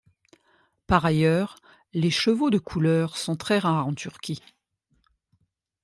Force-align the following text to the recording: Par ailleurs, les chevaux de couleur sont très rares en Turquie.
Par 0.87 1.05
ailleurs, 1.05 1.57
les 1.93 2.09
chevaux 2.09 2.49
de 2.49 2.57
couleur 2.57 3.15
sont 3.17 3.35
très 3.35 3.59
rares 3.59 3.85
en 3.85 3.93
Turquie. 3.93 4.41